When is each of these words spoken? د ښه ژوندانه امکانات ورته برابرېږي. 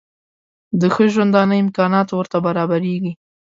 د 0.79 0.81
ښه 0.93 1.05
ژوندانه 1.13 1.55
امکانات 1.63 2.07
ورته 2.11 2.37
برابرېږي. 2.45 3.11